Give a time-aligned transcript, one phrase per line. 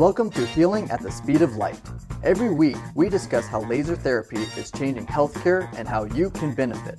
[0.00, 1.78] Welcome to Healing at the Speed of Light.
[2.22, 6.98] Every week, we discuss how laser therapy is changing healthcare and how you can benefit.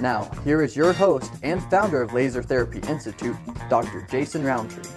[0.00, 3.36] Now, here is your host and founder of Laser Therapy Institute,
[3.68, 4.06] Dr.
[4.10, 4.90] Jason Rountree.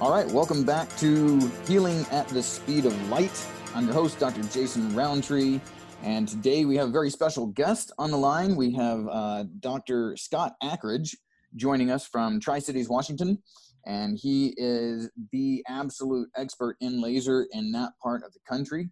[0.00, 1.38] All right, welcome back to
[1.68, 3.46] Healing at the Speed of Light.
[3.76, 4.42] I'm your host, Dr.
[4.42, 5.60] Jason Rountree,
[6.02, 8.56] and today we have a very special guest on the line.
[8.56, 10.16] We have uh, Dr.
[10.16, 11.14] Scott Ackridge
[11.54, 13.38] joining us from Tri Cities, Washington
[13.86, 18.90] and he is the absolute expert in laser in that part of the country.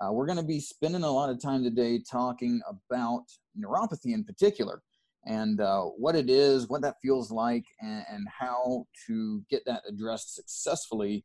[0.00, 3.24] Uh, we're going to be spending a lot of time today talking about
[3.58, 4.80] neuropathy in particular
[5.26, 9.82] and uh, what it is, what that feels like, and, and, how to get that
[9.88, 11.24] addressed successfully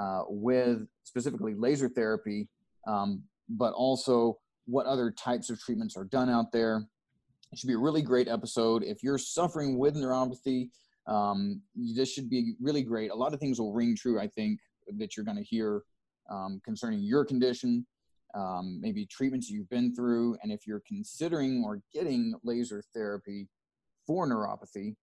[0.00, 2.48] uh, with specifically laser therapy,
[2.86, 6.86] um, but also what other types of treatments are done out there.
[7.52, 8.82] It should be a really great episode.
[8.82, 10.70] If you're suffering with neuropathy,
[11.08, 13.10] um, this should be really great.
[13.10, 14.60] A lot of things will ring true, I think,
[14.98, 15.82] that you're going to hear
[16.30, 17.86] um, concerning your condition,
[18.34, 23.48] um, maybe treatments you've been through, and if you're considering or getting laser therapy
[24.06, 24.94] for neuropathy,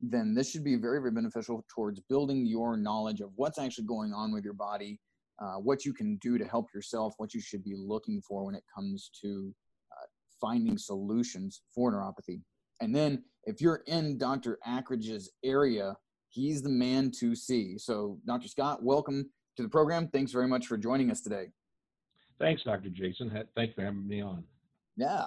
[0.00, 4.14] then this should be very, very beneficial towards building your knowledge of what's actually going
[4.14, 4.98] on with your body,
[5.42, 8.54] uh, what you can do to help yourself, what you should be looking for when
[8.54, 9.54] it comes to
[9.92, 10.06] uh,
[10.40, 12.40] finding solutions for neuropathy.
[12.80, 14.58] And then if you're in Dr.
[14.66, 15.96] Ackridge's area,
[16.28, 17.78] he's the man to see.
[17.78, 18.48] So, Dr.
[18.48, 20.08] Scott, welcome to the program.
[20.08, 21.46] Thanks very much for joining us today.
[22.38, 22.88] Thanks, Dr.
[22.88, 23.30] Jason.
[23.54, 24.44] Thanks for having me on.
[24.96, 25.26] Yeah.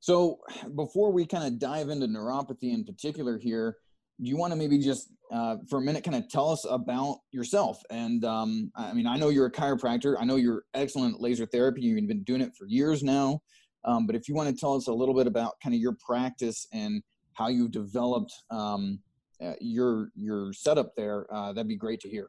[0.00, 0.38] So,
[0.74, 3.76] before we kind of dive into neuropathy in particular here,
[4.20, 7.18] do you want to maybe just uh, for a minute kind of tell us about
[7.30, 7.80] yourself?
[7.90, 10.16] And um, I mean, I know you're a chiropractor.
[10.18, 11.82] I know you're excellent laser therapy.
[11.82, 13.42] You've been doing it for years now.
[13.84, 15.96] Um, but if you want to tell us a little bit about kind of your
[16.04, 18.98] practice and how you developed um,
[19.40, 22.28] uh, your your setup there, uh, that'd be great to hear.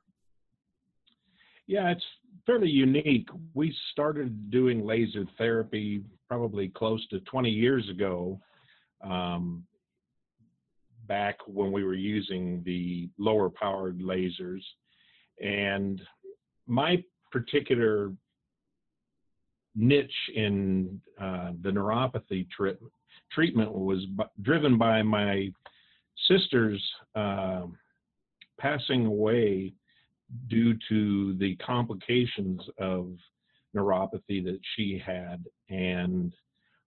[1.68, 2.06] Yeah, it's
[2.46, 3.28] fairly unique.
[3.54, 8.40] We started doing laser therapy probably close to 20 years ago,
[9.04, 9.64] um,
[11.08, 14.62] back when we were using the lower powered lasers.
[15.42, 16.02] And
[16.68, 18.12] my particular
[19.80, 22.74] niche in uh, the neuropathy tri-
[23.32, 25.50] treatment was b- driven by my
[26.28, 26.84] sister's
[27.16, 27.64] uh,
[28.60, 29.74] passing away
[30.48, 33.14] due to the complications of
[33.76, 35.46] neuropathy that she had.
[35.70, 36.34] And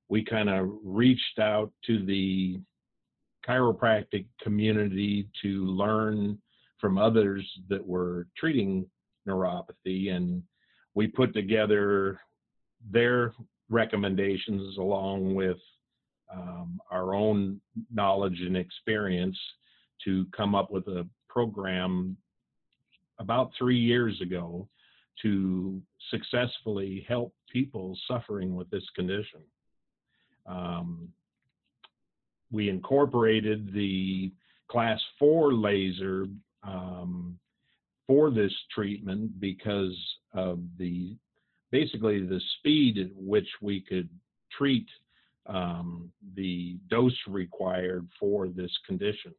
[0.09, 2.61] we kind of reached out to the
[3.49, 6.39] chiropractic community to learn
[6.79, 8.85] from others that were treating
[9.27, 10.13] neuropathy.
[10.13, 10.43] And
[10.95, 12.21] we put together
[12.91, 13.33] their
[13.69, 15.59] recommendations along with
[16.33, 17.61] um, our own
[17.93, 19.39] knowledge and experience
[20.05, 22.17] to come up with a program
[23.19, 24.69] about three years ago
[25.21, 29.41] to successfully help people suffering with this condition.
[30.47, 31.09] Um,
[32.51, 34.33] we incorporated the
[34.69, 36.27] class four laser
[36.63, 37.39] um,
[38.07, 39.97] for this treatment because
[40.35, 41.17] of the
[41.73, 44.09] basically the speed at which we could
[44.53, 44.87] treat
[45.47, 49.35] um, the dose required for this condition.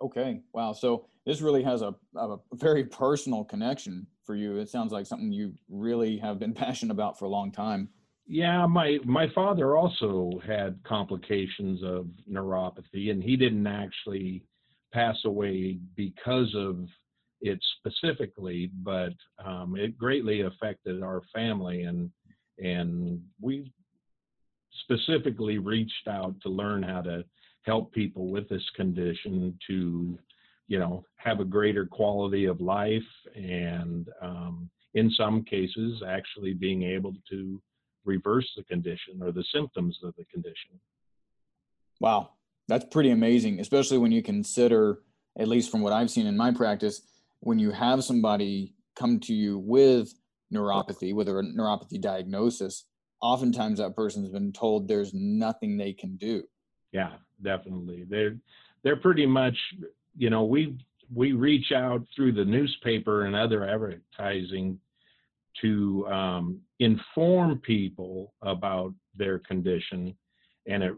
[0.00, 0.72] Okay, wow.
[0.72, 4.56] So this really has a, a very personal connection for you.
[4.56, 7.90] It sounds like something you really have been passionate about for a long time.
[8.26, 14.44] Yeah, my my father also had complications of neuropathy, and he didn't actually
[14.92, 16.86] pass away because of
[17.40, 19.12] it specifically, but
[19.44, 22.10] um, it greatly affected our family, and
[22.58, 23.72] and we
[24.82, 27.24] specifically reached out to learn how to
[27.62, 30.18] help people with this condition to,
[30.68, 33.02] you know, have a greater quality of life,
[33.34, 37.60] and um, in some cases, actually being able to
[38.04, 40.70] reverse the condition or the symptoms of the condition.
[42.00, 42.30] Wow,
[42.68, 45.00] that's pretty amazing, especially when you consider,
[45.38, 47.02] at least from what I've seen in my practice,
[47.40, 50.12] when you have somebody come to you with
[50.52, 52.84] neuropathy, with a neuropathy diagnosis,
[53.20, 56.42] oftentimes that person's been told there's nothing they can do.
[56.92, 58.04] Yeah, definitely.
[58.08, 58.36] They're
[58.82, 59.56] they're pretty much,
[60.16, 60.78] you know, we
[61.12, 64.78] we reach out through the newspaper and other advertising
[65.60, 70.14] to um, inform people about their condition,
[70.66, 70.94] and it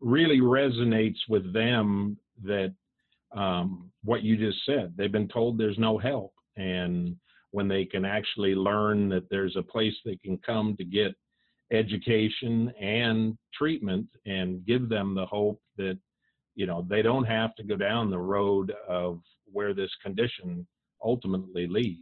[0.00, 2.74] really resonates with them that
[3.34, 4.94] um, what you just said.
[4.96, 6.32] They've been told there's no help.
[6.56, 7.16] And
[7.50, 11.14] when they can actually learn that there's a place they can come to get
[11.70, 15.98] education and treatment and give them the hope that,
[16.54, 19.20] you know, they don't have to go down the road of
[19.50, 20.66] where this condition
[21.02, 21.98] ultimately leads.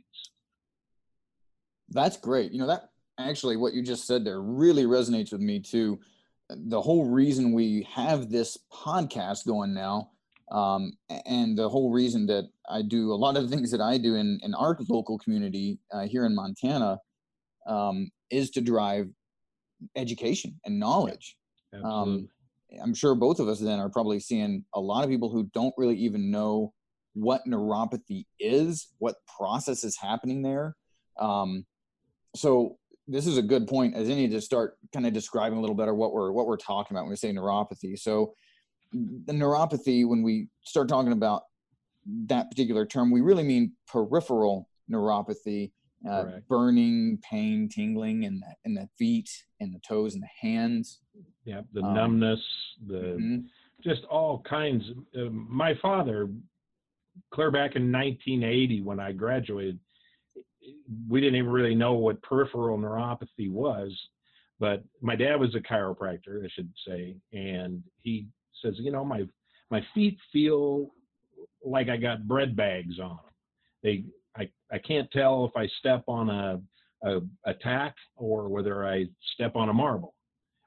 [1.88, 2.52] That's great.
[2.52, 6.00] You know, that actually what you just said there really resonates with me too.
[6.48, 10.10] The whole reason we have this podcast going now,
[10.50, 10.92] um,
[11.26, 14.16] and the whole reason that I do a lot of the things that I do
[14.16, 16.98] in, in our local community uh, here in Montana
[17.66, 19.08] um, is to drive
[19.96, 21.36] education and knowledge.
[21.84, 22.28] Um,
[22.82, 25.74] I'm sure both of us then are probably seeing a lot of people who don't
[25.76, 26.72] really even know
[27.14, 30.76] what neuropathy is, what process is happening there.
[31.18, 31.66] Um,
[32.34, 35.74] so this is a good point as any to start kind of describing a little
[35.74, 37.98] better what we're what we're talking about when we say neuropathy.
[37.98, 38.34] So
[38.92, 41.42] the neuropathy, when we start talking about
[42.26, 45.72] that particular term, we really mean peripheral neuropathy,
[46.08, 51.00] uh, burning, pain, tingling in the in the feet, in the toes, and the hands.
[51.44, 52.40] Yeah, the um, numbness,
[52.86, 53.36] the mm-hmm.
[53.82, 54.84] just all kinds.
[55.16, 56.28] Uh, my father,
[57.32, 59.78] clear back in 1980 when I graduated,
[61.08, 63.98] we didn't even really know what peripheral neuropathy was.
[64.58, 68.26] But my dad was a chiropractor, I should say, and he
[68.62, 69.24] says, you know, my
[69.70, 70.90] my feet feel
[71.64, 73.18] like I got bread bags on them.
[73.82, 74.04] They,
[74.36, 76.60] I, I can't tell if I step on a,
[77.04, 80.14] a, a tack or whether I step on a marble.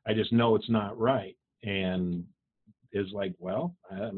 [0.07, 1.35] I just know it's not right.
[1.63, 2.23] And
[2.93, 4.11] is like, well, I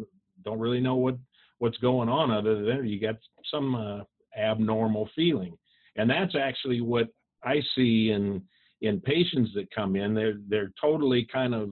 [0.43, 1.17] don't really know what
[1.59, 3.15] what's going on other than you got
[3.49, 4.01] some uh,
[4.37, 5.57] abnormal feeling
[5.95, 7.07] and that's actually what
[7.43, 8.41] I see in
[8.81, 10.13] in patients that come in.
[10.13, 11.71] They're they're totally kind of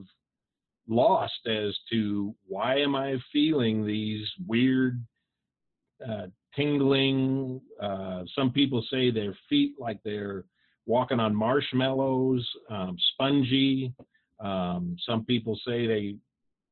[0.88, 5.02] lost as to why am I feeling these weird
[6.06, 7.60] uh, tingling.
[7.80, 10.44] Uh, some people say their feet like they're
[10.86, 13.94] walking on marshmallows, um, spongy.
[14.40, 16.16] Um, some people say they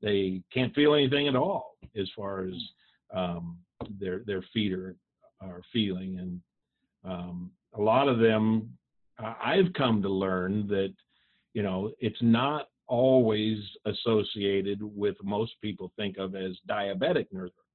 [0.03, 2.55] they can't feel anything at all as far as
[3.15, 3.59] um,
[3.99, 4.97] their their feet are
[5.41, 6.41] are feeling, and
[7.05, 8.77] um, a lot of them,
[9.19, 10.95] I've come to learn that,
[11.55, 17.27] you know, it's not always associated with most people think of as diabetic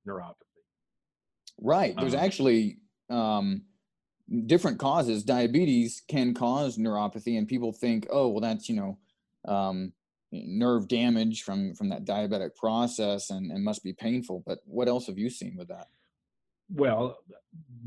[0.08, 0.34] neuropathy.
[1.60, 1.96] Right.
[1.98, 2.78] There's um, actually
[3.10, 3.64] um,
[4.46, 5.24] different causes.
[5.24, 8.98] Diabetes can cause neuropathy, and people think, oh, well, that's you know,
[9.52, 9.94] um,
[10.32, 14.44] nerve damage from from that diabetic process, and, and must be painful.
[14.46, 15.88] But what else have you seen with that?
[16.70, 17.18] Well,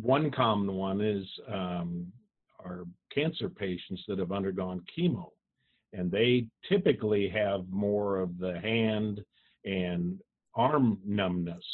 [0.00, 2.10] one common one is um,
[2.64, 5.30] our cancer patients that have undergone chemo,
[5.92, 9.20] and they typically have more of the hand
[9.64, 10.20] and
[10.54, 11.64] arm numbness.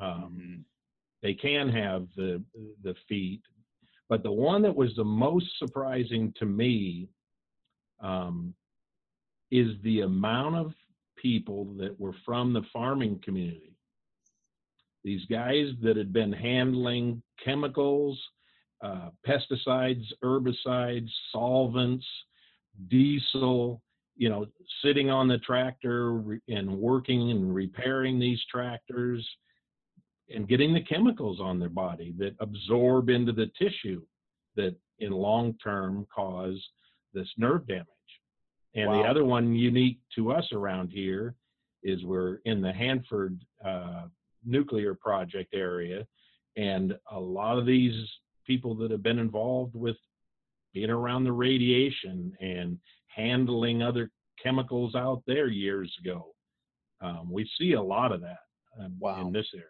[0.00, 0.60] Um, mm-hmm.
[1.22, 2.42] They can have the
[2.82, 3.42] the feet,
[4.08, 7.08] but the one that was the most surprising to me
[8.00, 8.54] um,
[9.50, 10.72] is the amount of
[11.16, 13.76] people that were from the farming community
[15.06, 18.20] these guys that had been handling chemicals,
[18.82, 22.04] uh, pesticides, herbicides, solvents,
[22.88, 23.82] diesel,
[24.16, 24.46] you know,
[24.82, 29.26] sitting on the tractor and working and repairing these tractors
[30.34, 34.02] and getting the chemicals on their body that absorb into the tissue
[34.56, 36.62] that in long term cause
[37.12, 37.86] this nerve damage.
[38.74, 39.02] And wow.
[39.02, 41.34] the other one unique to us around here
[41.82, 44.04] is we're in the Hanford uh,
[44.44, 46.06] nuclear project area.
[46.56, 47.94] And a lot of these
[48.46, 49.96] people that have been involved with
[50.76, 54.10] being around the radiation and handling other
[54.42, 56.34] chemicals out there years ago,
[57.00, 58.40] um, we see a lot of that
[58.78, 59.22] um, wow.
[59.22, 59.66] in this area.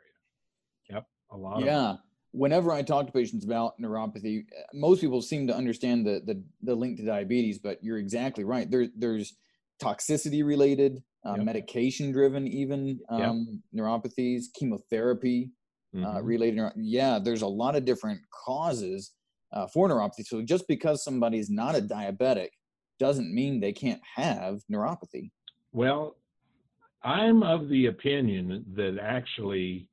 [0.91, 1.65] Yep, a lot.
[1.65, 1.95] Yeah.
[2.33, 6.75] Whenever I talk to patients about neuropathy, most people seem to understand the the, the
[6.75, 8.69] link to diabetes, but you're exactly right.
[8.69, 9.37] There, there's
[9.81, 11.45] toxicity related uh, yep.
[11.45, 13.85] medication driven even um, yep.
[13.85, 15.51] neuropathies chemotherapy
[15.95, 16.17] uh, mm-hmm.
[16.17, 19.13] uh, related yeah there's a lot of different causes
[19.57, 22.51] uh, for neuropathy so just because somebody's not a diabetic
[22.99, 25.31] doesn't mean they can't have neuropathy
[25.73, 26.17] well
[27.03, 29.89] i'm of the opinion that actually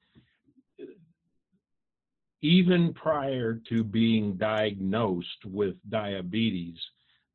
[2.41, 6.77] even prior to being diagnosed with diabetes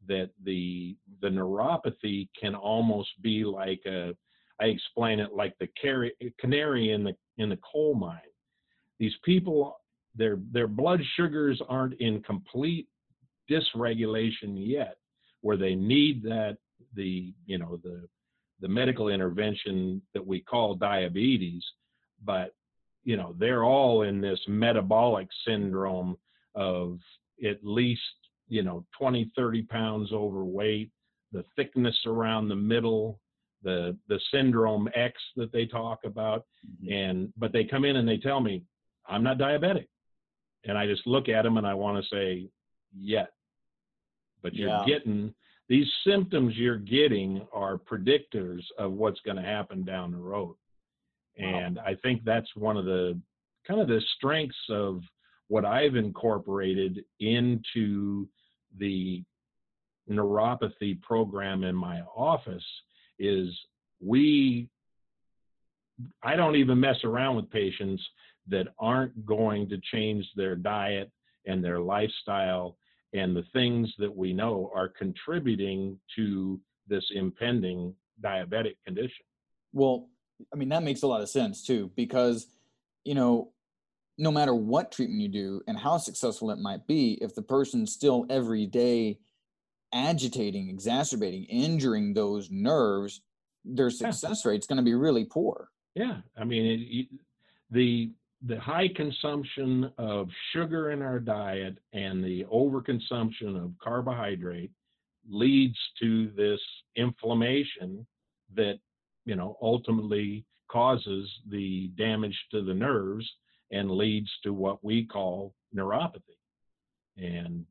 [0.06, 4.14] that the the neuropathy can almost be like a
[4.60, 5.68] I explain it like the
[6.40, 8.18] canary in the in the coal mine.
[8.98, 9.78] These people
[10.18, 12.86] their their blood sugars aren't in complete
[13.50, 14.96] dysregulation yet
[15.40, 16.58] where they need that
[16.94, 18.06] the you know the
[18.60, 21.64] the medical intervention that we call diabetes
[22.24, 22.54] but
[23.04, 26.16] you know they're all in this metabolic syndrome
[26.54, 26.98] of
[27.48, 28.02] at least
[28.48, 30.90] you know 20 30 pounds overweight
[31.32, 33.20] the thickness around the middle
[33.62, 36.92] the the syndrome x that they talk about mm-hmm.
[36.92, 38.62] and but they come in and they tell me
[39.08, 39.86] i'm not diabetic
[40.68, 42.48] and i just look at them and i want to say
[42.96, 43.30] yet
[44.42, 44.84] but you're Yeah.
[44.86, 45.34] getting
[45.68, 50.56] these symptoms you're getting are predictors of what's going to happen down the road.
[51.38, 51.58] Wow.
[51.58, 53.20] And I think that's one of the
[53.66, 55.02] kind of the strengths of
[55.48, 58.26] what I've incorporated into
[58.78, 59.22] the
[60.10, 62.64] neuropathy program in my office
[63.18, 63.48] is
[64.00, 64.68] we
[66.22, 68.02] I don't even mess around with patients
[68.48, 71.10] that aren't going to change their diet
[71.46, 72.76] and their lifestyle
[73.14, 79.24] and the things that we know are contributing to this impending diabetic condition.
[79.72, 80.08] Well,
[80.52, 82.46] I mean, that makes a lot of sense too, because,
[83.04, 83.52] you know,
[84.18, 87.92] no matter what treatment you do and how successful it might be, if the person's
[87.92, 89.18] still every day
[89.92, 93.22] agitating, exacerbating, injuring those nerves,
[93.64, 95.68] their success rate's going to be really poor.
[95.94, 97.18] Yeah, I mean it, you-
[97.70, 98.12] the
[98.46, 104.70] the high consumption of sugar in our diet and the overconsumption of carbohydrate
[105.28, 106.60] leads to this
[106.96, 108.06] inflammation
[108.54, 108.78] that
[109.24, 113.28] you know ultimately causes the damage to the nerves
[113.70, 116.38] and leads to what we call neuropathy.
[117.16, 117.64] And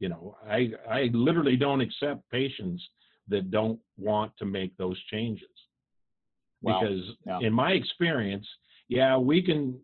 [0.00, 2.82] you know, I I literally don't accept patients
[3.28, 5.48] that don't want to make those changes
[6.62, 6.80] Wow.
[6.80, 7.38] because Yeah.
[7.40, 8.46] in my experience,
[8.90, 9.80] yeah, we can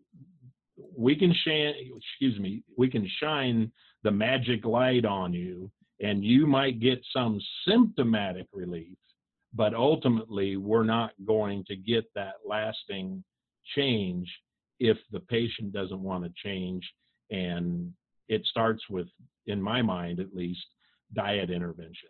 [0.95, 3.71] we can shine excuse me, we can shine
[4.03, 5.71] the magic light on you
[6.01, 8.97] and you might get some symptomatic relief,
[9.53, 13.23] but ultimately we're not going to get that lasting
[13.75, 14.29] change
[14.79, 16.83] if the patient doesn't want to change
[17.31, 17.91] and
[18.27, 19.07] it starts with
[19.47, 20.65] in my mind at least
[21.13, 22.09] diet intervention.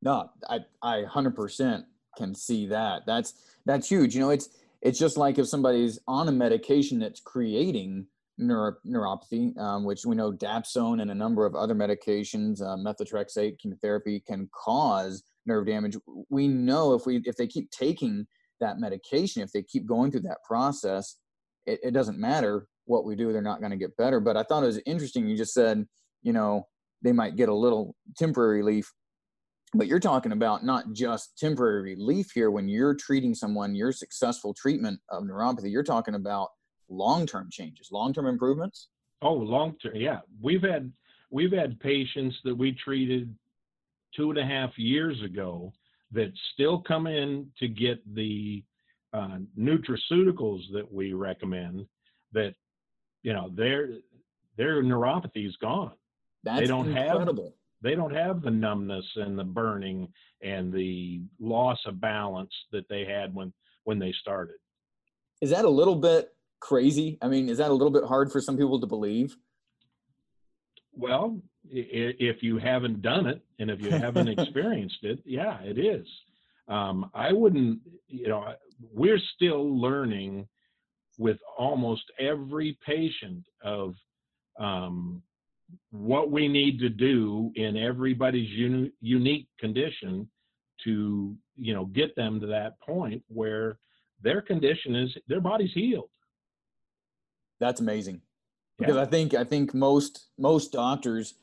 [0.00, 1.84] No, I I hundred percent
[2.16, 3.02] can see that.
[3.06, 3.34] That's
[3.66, 4.14] that's huge.
[4.14, 4.48] You know, it's
[4.82, 8.06] it's just like if somebody's on a medication that's creating
[8.38, 13.58] neuro, neuropathy, um, which we know dapsone and a number of other medications, uh, methotrexate,
[13.58, 15.96] chemotherapy can cause nerve damage.
[16.28, 18.26] We know if we if they keep taking
[18.60, 21.16] that medication, if they keep going through that process,
[21.66, 24.20] it, it doesn't matter what we do, they're not going to get better.
[24.20, 25.28] But I thought it was interesting.
[25.28, 25.86] You just said,
[26.22, 26.66] you know,
[27.02, 28.92] they might get a little temporary relief
[29.72, 34.52] but you're talking about not just temporary relief here when you're treating someone your successful
[34.54, 36.48] treatment of neuropathy you're talking about
[36.88, 38.88] long-term changes long-term improvements
[39.22, 40.20] Oh, long term, yeah.
[40.40, 40.90] We've had
[41.30, 43.34] we've had patients that we treated
[44.14, 45.72] two and a half years ago
[46.12, 48.64] that still come in to get the
[49.12, 51.86] uh, nutraceuticals that we recommend.
[52.32, 52.54] That
[53.22, 53.88] you know their
[54.56, 55.92] their neuropathy is gone.
[56.42, 60.08] that's don't have- incredible They don't have the numbness and the burning
[60.42, 63.52] and the loss of balance that they had when
[63.84, 64.56] when they started.
[65.40, 68.40] is that a little bit crazy i mean is that a little bit hard for
[68.40, 69.34] some people to believe
[70.92, 76.06] Well, if you haven't done it and if you haven't experienced it, yeah, it is.
[76.68, 78.54] Um, I wouldn't, you know,
[78.92, 80.46] we're still learning
[81.18, 83.94] with almost every patient of
[84.58, 85.22] um,
[85.90, 90.28] what we need to do in everybody's uni- unique condition
[90.84, 93.78] to, you know, get them to that point where
[94.22, 96.10] their condition is their body's healed.
[97.60, 98.20] that's amazing
[98.78, 99.02] because Yeah.
[99.02, 101.34] i think i think most most doctors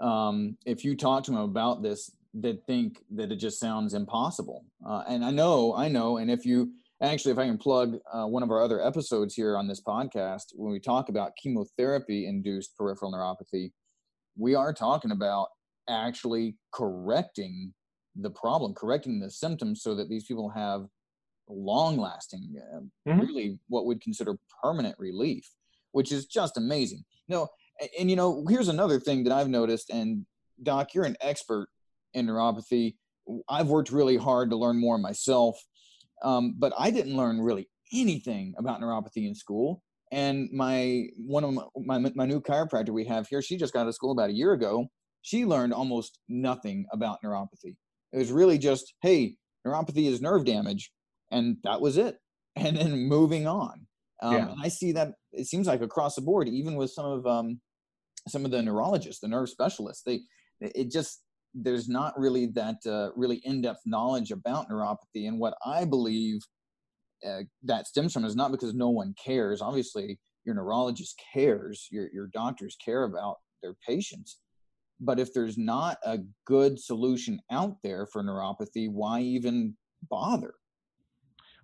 [0.00, 4.64] um, if you talk to them about this they think that it just sounds impossible
[4.86, 6.72] uh, and i know i know and if you
[7.04, 10.46] actually if i can plug uh, one of our other episodes here on this podcast
[10.54, 13.70] when we talk about chemotherapy induced peripheral neuropathy
[14.36, 15.48] we are talking about
[15.88, 17.72] actually correcting
[18.16, 20.86] the problem correcting the symptoms so that these people have
[21.48, 22.80] long lasting uh,
[23.10, 23.20] Mhm.
[23.20, 25.50] really what we'd consider permanent relief
[25.92, 27.48] which is just amazing you know
[27.80, 30.24] and, and you know here's another thing that i've noticed and
[30.62, 31.68] doc you're an expert
[32.14, 32.94] in neuropathy
[33.50, 35.56] i've worked really hard to learn more myself
[36.22, 39.82] um, but i didn't learn really anything about neuropathy in school.
[40.12, 41.54] And my one of
[41.84, 44.30] my, my, my new chiropractor we have here she just got out of school about
[44.30, 44.86] a year ago.
[45.22, 47.76] She learned almost nothing about neuropathy.
[48.12, 50.92] It was really just hey neuropathy is nerve damage
[51.30, 52.18] and that was it.
[52.56, 53.86] And then moving on.
[54.22, 54.48] Um, Yeah.
[54.50, 57.60] and i see that it seems like across the board even with some of um,
[58.28, 60.20] some of the neurologists the nerve specialists they
[60.60, 61.23] it just
[61.54, 66.40] there's not really that uh, really in-depth knowledge about neuropathy and what i believe
[67.24, 69.62] uh, that stems from is not because no one cares.
[69.62, 74.40] Obviously your neurologist cares your, your doctors care about their patients.
[75.00, 79.74] But if there's not a good solution out there for neuropathy why even
[80.10, 80.54] bother?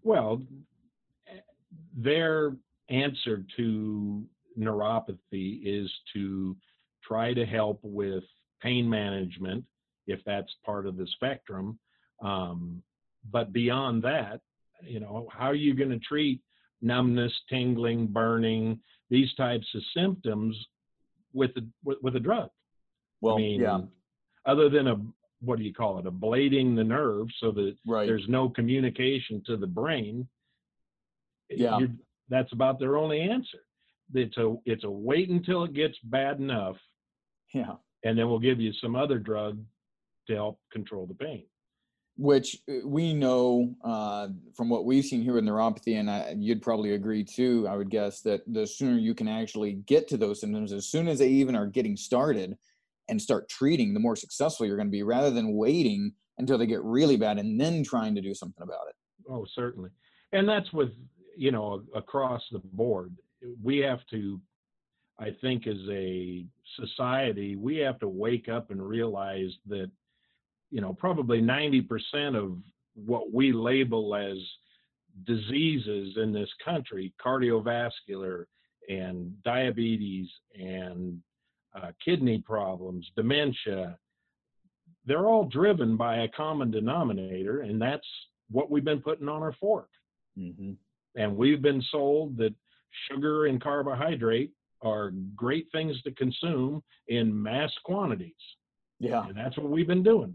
[0.02, 0.42] Well,
[1.96, 2.56] their
[2.88, 4.24] answer to
[4.58, 6.56] neuropathy is to
[7.04, 8.24] try to help with
[8.62, 9.64] pain management
[10.10, 11.78] if that's part of the spectrum.
[12.22, 12.82] Um,
[13.30, 14.40] but beyond that,
[14.82, 16.40] you know, how are you going to treat
[16.82, 20.56] numbness, tingling, burning, these types of symptoms
[21.32, 22.50] with a, with, with a drug?
[23.20, 23.80] Well, I mean, yeah.
[24.46, 24.96] Other than a
[25.42, 26.04] what do you call it?
[26.04, 28.06] Ablating the nerve so that right.
[28.06, 30.28] there's no communication to the brain.
[31.48, 31.78] Yeah,
[32.28, 33.58] that's about their only answer.
[34.14, 36.76] It's a it's a wait until it gets bad enough.
[37.52, 37.74] Yeah,
[38.04, 39.58] and then we'll give you some other drug
[40.26, 41.44] to help control the pain
[42.20, 46.60] which uh, we know uh, from what we've seen here with neuropathy, and I, you'd
[46.60, 50.40] probably agree too, I would guess, that the sooner you can actually get to those
[50.40, 52.58] symptoms, as soon as they even are getting started
[53.08, 56.66] and start treating, the more successful you're going to be rather than waiting until they
[56.66, 58.94] get really bad and then trying to do something about it.
[59.28, 59.88] Oh, certainly.
[60.32, 60.90] And that's with,
[61.36, 63.14] you know, across the board.
[63.62, 64.38] We have to,
[65.18, 66.44] I think, as a
[66.78, 69.90] society, we have to wake up and realize that
[70.70, 72.58] you know, probably 90% of
[72.94, 74.38] what we label as
[75.24, 78.44] diseases in this country, cardiovascular
[78.88, 81.20] and diabetes and
[81.74, 83.98] uh, kidney problems, dementia,
[85.06, 88.06] they're all driven by a common denominator, and that's
[88.50, 89.88] what we've been putting on our fork.
[90.38, 90.72] Mm-hmm.
[91.16, 92.54] And we've been sold that
[93.10, 98.32] sugar and carbohydrate are great things to consume in mass quantities.
[98.98, 99.26] Yeah.
[99.26, 100.34] And that's what we've been doing.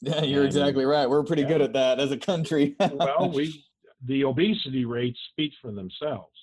[0.00, 1.08] Yeah, you're and, exactly right.
[1.08, 1.48] We're pretty yeah.
[1.48, 2.76] good at that as a country.
[2.80, 3.64] well, we
[4.04, 6.34] the obesity rates speak for themselves,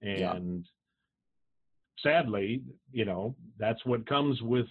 [0.00, 0.64] and
[2.04, 2.22] yeah.
[2.22, 2.62] sadly,
[2.92, 4.66] you know, that's what comes with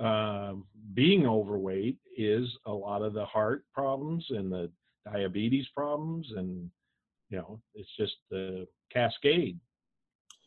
[0.00, 0.52] uh,
[0.94, 4.70] being overweight is a lot of the heart problems and the
[5.10, 6.70] diabetes problems, and
[7.30, 9.58] you know, it's just the cascade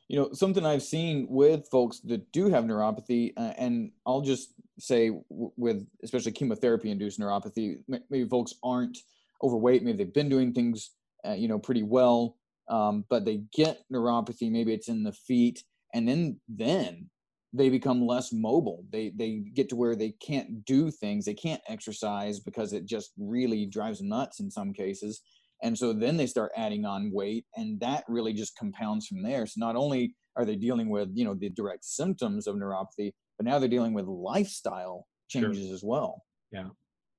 [0.08, 4.54] you know something i've seen with folks that do have neuropathy uh, and i'll just
[4.80, 8.98] say w- with especially chemotherapy induced neuropathy maybe folks aren't
[9.44, 10.92] overweight maybe they've been doing things
[11.28, 12.38] uh, you know pretty well
[12.68, 15.64] um, but they get neuropathy maybe it's in the feet
[15.94, 17.10] and then then
[17.56, 18.84] they become less mobile.
[18.92, 23.12] They they get to where they can't do things they can't exercise because it just
[23.18, 25.22] really drives them nuts in some cases
[25.66, 29.48] and so then they start adding on weight, and that really just compounds from there.
[29.48, 33.46] So not only are they dealing with, you know, the direct symptoms of neuropathy, but
[33.46, 35.74] now they're dealing with lifestyle changes sure.
[35.74, 36.22] as well.
[36.52, 36.70] Yeah.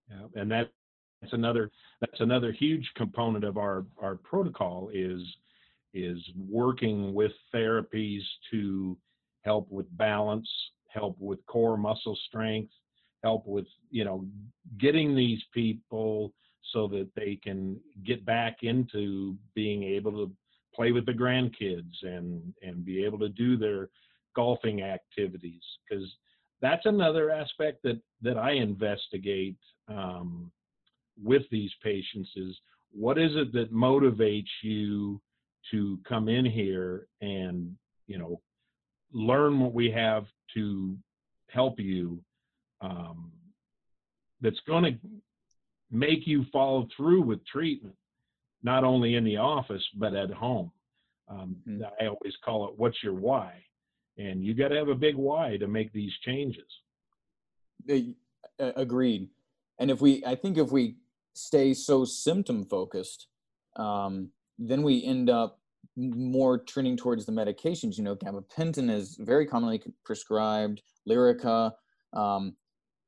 [0.09, 0.41] Yeah.
[0.41, 0.71] And that
[1.21, 5.23] that's another that's another huge component of our our protocol is
[5.93, 8.97] is working with therapies to
[9.43, 10.49] help with balance,
[10.89, 12.73] help with core muscle strength,
[13.25, 14.25] help with, you know,
[14.79, 16.33] getting these people
[16.73, 20.33] so that they can get back into being able to
[20.75, 23.89] play with the grandkids and and be able to do their
[24.35, 26.05] golfing activities because
[26.61, 29.57] that's another aspect that that I investigate
[29.89, 30.51] um,
[31.23, 32.57] with these patients is
[32.93, 35.21] what is it that motivates you
[35.71, 37.75] to come in here and
[38.07, 38.41] you know
[39.13, 40.97] learn what we have to
[41.49, 42.19] help you
[42.81, 43.33] um,
[44.41, 44.99] that's going to
[45.91, 47.97] make you follow through with treatment,
[48.63, 50.71] not only in the office, but at home.
[51.29, 51.83] Um, mm-hmm.
[52.01, 53.53] I always call it, what's your why?
[54.19, 56.65] And you got to have a big why to make these changes.
[58.59, 59.29] Agreed.
[59.79, 60.97] And if we, I think if we
[61.35, 63.27] stay so symptom focused,
[63.77, 65.61] um, then we end up
[65.97, 67.99] more trending towards the medications.
[67.99, 71.73] You know, gabapentin is very commonly prescribed, Lyrica,
[72.13, 72.57] um,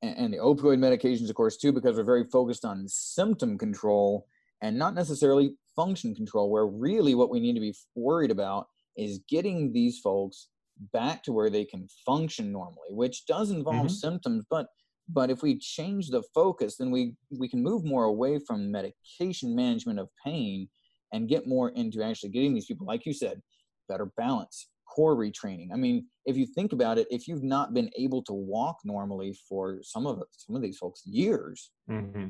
[0.03, 4.27] and, the opioid medications, of course, too, because we're very focused on symptom control
[4.63, 9.21] and not necessarily function control, where really what we need to be worried about is
[9.29, 10.49] getting these folks
[10.93, 13.89] back to where they can function normally, which does involve mm-hmm.
[13.89, 14.67] symptoms, but
[15.11, 19.57] but if we change the focus, then we we can move more away from medication
[19.57, 20.69] management of pain
[21.13, 23.41] and get more into actually getting these people, like you said,
[23.89, 25.69] better balance, core retraining.
[25.73, 29.39] I mean, if you think about it, if you've not been able to walk normally
[29.49, 32.27] for some of some of these folks years, mm-hmm.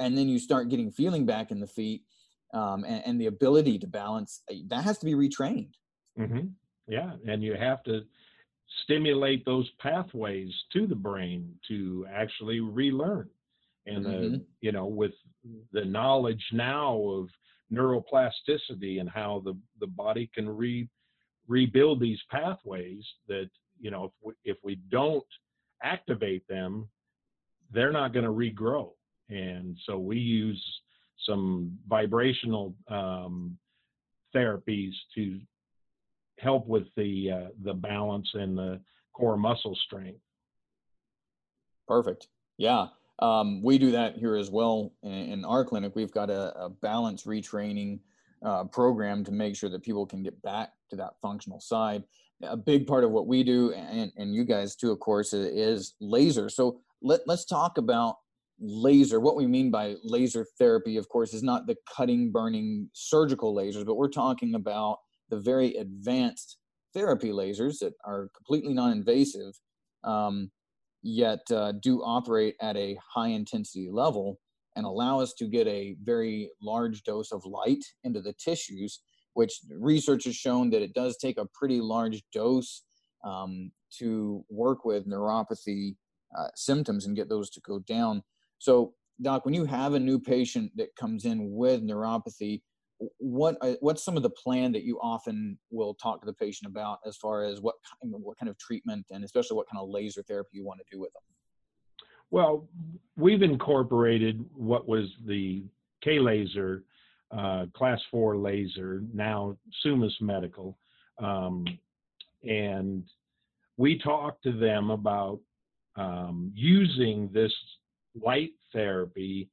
[0.00, 2.02] and then you start getting feeling back in the feet
[2.54, 5.74] um, and, and, the ability to balance, eh, that has to be retrained.
[6.18, 6.48] Mm-hmm.
[6.88, 8.00] Yeah, and you have to
[8.82, 13.28] stimulate those pathways to the brain to actually relearn.
[13.86, 14.36] And mm-hmm.
[14.60, 15.12] you know, with
[15.72, 17.28] the knowledge now of
[17.72, 20.88] neuroplasticity and how the the body can re
[21.48, 23.48] rebuild these pathways that
[23.80, 25.24] you know if we, if we don't
[25.82, 26.88] activate them
[27.72, 28.90] they're not going to regrow.
[29.28, 30.62] And so we use
[31.26, 33.58] some vibrational um,
[34.34, 35.40] therapies to
[36.38, 38.80] help with the uh, the balance and the
[39.12, 40.20] core muscle strength.
[41.86, 42.28] Perfect.
[42.56, 42.86] Yeah.
[43.18, 44.92] Um, we do that here as well.
[45.02, 45.94] In, in our clinic.
[45.96, 47.98] We've got a, a balance retraining
[48.42, 52.04] uh, program to make sure that people can get back to that functional side.
[52.42, 55.94] A big part of what we do, and, and you guys too, of course, is
[56.00, 56.48] laser.
[56.48, 58.16] So let, let's talk about
[58.60, 59.20] laser.
[59.20, 63.86] What we mean by laser therapy, of course, is not the cutting, burning surgical lasers,
[63.86, 64.98] but we're talking about
[65.30, 66.58] the very advanced
[66.94, 69.52] therapy lasers that are completely non invasive,
[70.04, 70.50] um,
[71.02, 74.38] yet uh, do operate at a high intensity level
[74.76, 79.00] and allow us to get a very large dose of light into the tissues,
[79.38, 82.82] which research has shown that it does take a pretty large dose
[83.24, 85.94] um, to work with neuropathy
[86.36, 88.20] uh, symptoms and get those to go down.
[88.58, 92.62] So, Doc, when you have a new patient that comes in with neuropathy,
[93.18, 96.68] what uh, what's some of the plan that you often will talk to the patient
[96.68, 99.80] about as far as what kind of, what kind of treatment and especially what kind
[99.80, 101.22] of laser therapy you want to do with them?
[102.32, 102.68] Well,
[103.16, 105.62] we've incorporated what was the
[106.02, 106.82] K laser,
[107.36, 110.76] uh, class four laser, now Summus Medical,
[111.18, 111.64] um,
[112.42, 113.04] and
[113.76, 115.40] we talked to them about
[115.96, 117.52] um, using this
[118.20, 119.48] light therapy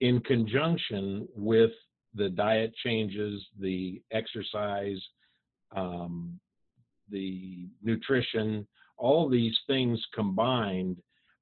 [0.00, 1.70] in conjunction with
[2.14, 5.00] the diet changes, the exercise,
[5.74, 6.38] um,
[7.10, 10.96] the nutrition, all these things combined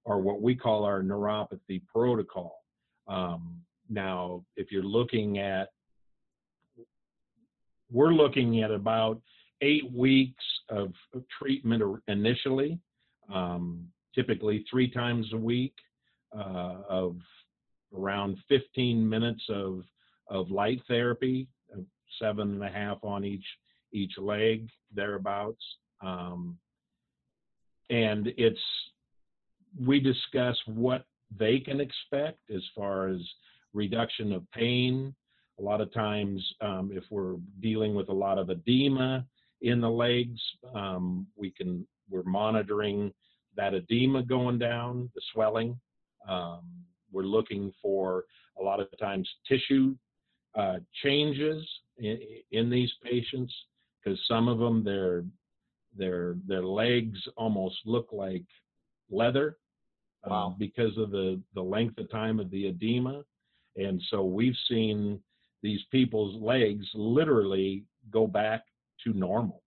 [0.07, 2.63] are what we call our neuropathy protocol.
[3.09, 5.69] Um, now, if you're looking at,
[7.95, 9.21] we're looking at about
[9.63, 10.93] eight weeks of
[11.39, 12.79] treatment initially,
[13.33, 15.75] um, typically three times a week
[16.37, 17.17] uh, of
[17.97, 19.83] around 15 minutes of
[20.29, 21.47] of light therapy,
[22.21, 23.47] seven and a half on each
[23.93, 25.65] each leg, thereabouts.
[26.03, 26.59] Um,
[27.91, 28.61] and it's
[29.81, 31.05] we discuss what
[31.39, 33.21] they can expect as far as
[33.73, 35.15] reduction of pain.
[35.59, 39.25] A lot of times, um, if we're dealing with a lot of edema
[39.63, 40.41] in the legs,
[40.75, 43.13] um, we can we're monitoring
[43.57, 45.79] that edema going down, the swelling.
[46.29, 46.63] Um,
[47.13, 48.25] we're looking for
[48.61, 49.95] a lot of times tissue
[50.55, 51.65] uh, changes
[51.99, 52.19] in,
[52.53, 53.53] in, these patients
[54.03, 55.25] because some of them their
[55.97, 58.45] their their legs almost look like
[59.11, 59.57] leather
[60.25, 60.47] uh, wow.
[60.47, 63.23] uh, because of the the length of time of the edema
[63.77, 65.21] and so we've seen
[65.65, 68.63] these people's legs literally go back
[69.03, 69.63] to normal.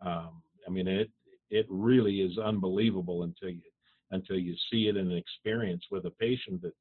[0.00, 1.10] Um, i mean it
[1.50, 3.62] it really is unbelievable until you
[4.12, 6.74] until you see it in an experience with a patient that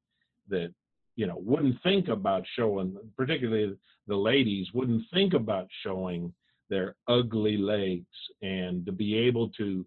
[0.49, 0.73] that
[1.15, 3.75] you know wouldn't think about showing particularly
[4.07, 6.33] the ladies wouldn't think about showing
[6.69, 8.05] their ugly legs
[8.41, 9.85] and to be able to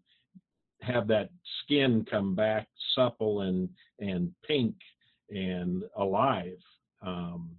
[0.80, 1.30] have that
[1.62, 3.68] skin come back supple and
[4.00, 4.74] and pink
[5.30, 6.58] and alive
[7.02, 7.50] um,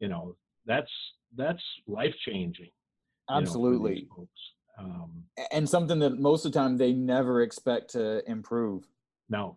[0.00, 0.34] you know
[0.66, 0.90] that's
[1.36, 2.70] that's life changing
[3.30, 4.28] absolutely know,
[4.78, 8.84] um, and something that most of the time they never expect to improve
[9.28, 9.56] no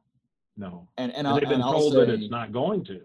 [0.57, 3.01] no and and, and they've been told say, that it's not going to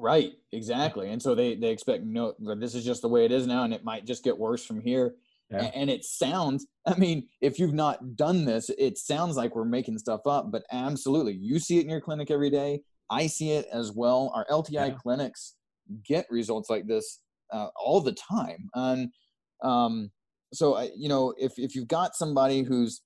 [0.00, 1.10] Right, exactly.
[1.10, 3.74] And so they they expect no, this is just the way it is now, and
[3.74, 5.16] it might just get worse from here.
[5.50, 5.70] Yeah.
[5.74, 9.98] And it sounds, I mean, if you've not done this, it sounds like we're making
[9.98, 12.82] stuff up, but absolutely, you see it in your clinic every day.
[13.10, 14.30] I see it as well.
[14.36, 14.90] Our LTI yeah.
[14.90, 15.54] clinics
[16.04, 17.20] get results like this
[17.52, 19.08] uh, all the time, and
[19.62, 20.10] um,
[20.52, 23.02] so you know, if if you've got somebody who's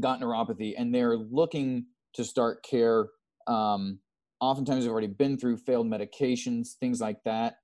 [0.00, 3.08] got neuropathy and they're looking to start care.
[3.46, 3.98] Um,
[4.40, 7.56] oftentimes have already been through failed medications, things like that.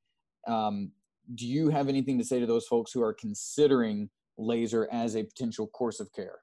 [0.47, 0.93] Um,
[1.35, 4.09] do you have anything to say to those folks who are considering
[4.39, 6.39] laser as a potential course of care?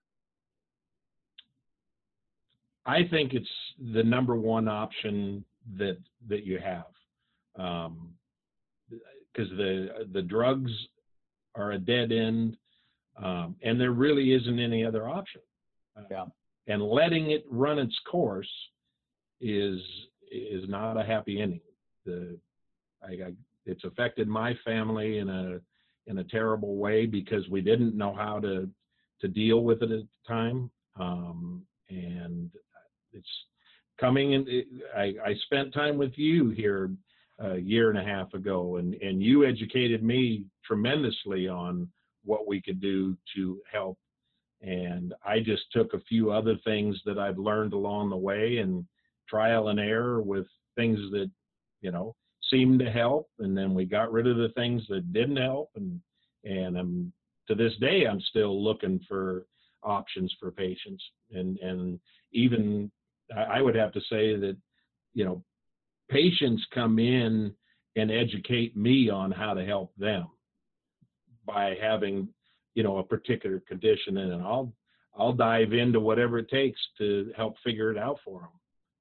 [2.85, 3.49] I think it's
[3.93, 5.43] the number one option
[5.77, 6.85] that that you have,
[9.35, 10.71] because the the drugs
[11.55, 12.57] are a dead end,
[13.21, 15.41] um, and there really isn't any other option.
[16.11, 16.25] Yeah.
[16.67, 18.49] And letting it run its course
[19.41, 19.79] is
[20.31, 21.61] is not a happy ending.
[22.05, 22.37] The
[23.03, 23.33] I, I,
[23.65, 25.59] it's affected my family in a
[26.07, 28.69] in a terrible way because we didn't know how to
[29.21, 30.69] to deal with it at the time,
[30.99, 32.49] um, and
[33.13, 33.29] it's
[33.99, 34.45] coming in.
[34.47, 36.91] It, I, I spent time with you here
[37.39, 41.89] a year and a half ago, and and you educated me tremendously on
[42.23, 43.97] what we could do to help.
[44.61, 48.85] And I just took a few other things that I've learned along the way and
[49.29, 51.29] trial and error with things that
[51.81, 52.15] you know
[52.49, 53.29] seemed to help.
[53.39, 55.69] And then we got rid of the things that didn't help.
[55.75, 55.99] And
[56.43, 57.13] and I'm
[57.47, 59.45] to this day I'm still looking for
[59.83, 61.03] options for patients.
[61.31, 61.99] And and
[62.31, 62.91] even
[63.35, 64.55] I would have to say that
[65.13, 65.43] you know
[66.09, 67.53] patients come in
[67.95, 70.27] and educate me on how to help them
[71.45, 72.27] by having
[72.73, 74.73] you know a particular condition and I'll
[75.17, 78.49] I'll dive into whatever it takes to help figure it out for them.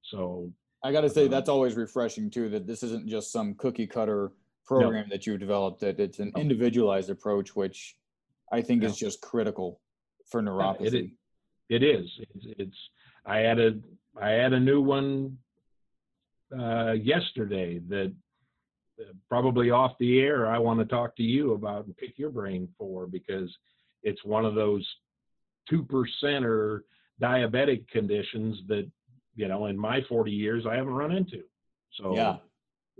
[0.03, 0.51] So
[0.83, 2.49] I got to say uh, that's always refreshing too.
[2.49, 4.31] That this isn't just some cookie cutter
[4.65, 5.15] program no.
[5.15, 5.81] that you developed.
[5.81, 7.95] That it's an individualized approach, which
[8.51, 8.87] I think no.
[8.87, 9.81] is just critical
[10.29, 10.93] for neuropathy.
[10.93, 11.11] it,
[11.69, 12.09] it is.
[12.19, 12.77] It's, it's.
[13.25, 13.83] I added
[14.19, 15.37] I had a new one
[16.59, 18.13] uh, yesterday that
[18.99, 22.29] uh, probably off the air I want to talk to you about and pick your
[22.29, 23.53] brain for because
[24.03, 24.87] it's one of those
[25.69, 26.83] two percent or
[27.21, 28.89] diabetic conditions that
[29.35, 31.43] you know in my 40 years I haven't run into.
[31.93, 32.37] So yeah.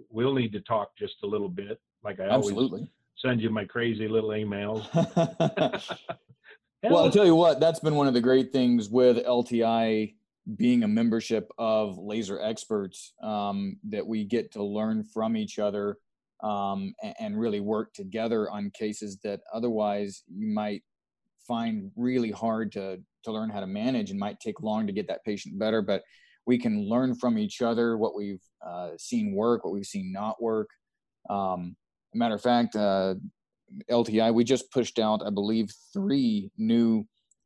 [0.10, 1.80] we'll need to talk just a little bit.
[2.04, 2.80] Like I Absolutely.
[2.80, 4.86] always send you my crazy little emails.
[6.84, 10.14] well, I'll tell you what, that's been one of the great things with LTI
[10.58, 15.98] being a membership of laser experts um, that we get to learn from each other
[16.44, 20.84] um, and, and, really work together on cases that otherwise you might
[21.48, 25.08] find really hard to to learn how to manage and might take long to get
[25.08, 26.04] that patient better but
[26.46, 30.42] we can learn from each other what we've uh, seen work what we've seen not
[30.42, 30.70] work.
[31.30, 31.76] Um,
[32.14, 33.16] matter of fact uh,
[33.90, 37.06] lti we just pushed out i believe three new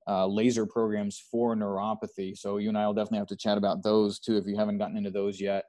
[0.09, 2.35] uh, laser programs for neuropathy.
[2.35, 4.79] So you and I will definitely have to chat about those too if you haven't
[4.79, 5.65] gotten into those yet.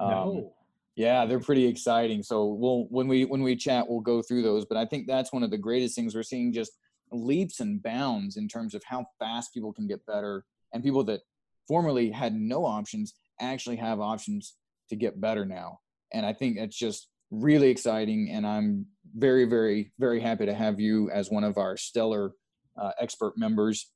[0.00, 0.52] Um, no.
[0.96, 2.22] Yeah, they're pretty exciting.
[2.22, 4.64] So we'll when we when we chat, we'll go through those.
[4.64, 6.72] But I think that's one of the greatest things we're seeing just
[7.10, 11.20] leaps and bounds in terms of how fast people can get better, and people that
[11.68, 14.54] formerly had no options actually have options
[14.88, 15.80] to get better now.
[16.12, 18.30] And I think it's just really exciting.
[18.30, 22.32] And I'm very, very, very happy to have you as one of our stellar
[22.80, 23.90] uh, expert members.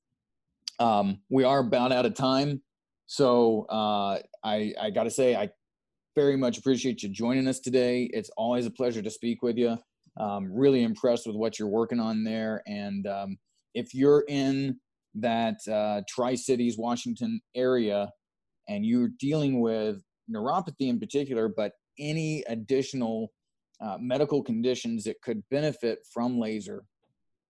[0.78, 2.62] Um, we are about out of time.
[3.06, 5.50] So uh, I, I got to say, I
[6.14, 8.10] very much appreciate you joining us today.
[8.12, 9.78] It's always a pleasure to speak with you.
[10.18, 12.62] Um, really impressed with what you're working on there.
[12.66, 13.36] And um,
[13.74, 14.80] if you're in
[15.14, 18.10] that uh, Tri Cities, Washington area,
[18.68, 23.32] and you're dealing with neuropathy in particular, but any additional
[23.80, 26.84] uh, medical conditions that could benefit from laser,